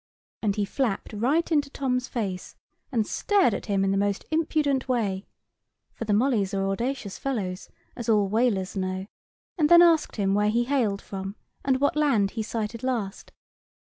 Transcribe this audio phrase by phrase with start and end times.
[0.41, 2.55] And he flapped right into Tom's face,
[2.91, 5.27] and stared at him in the most impudent way
[5.93, 9.05] (for the mollys are audacious fellows, as all whalers know),
[9.59, 13.31] and then asked him where he hailed from, and what land he sighted last.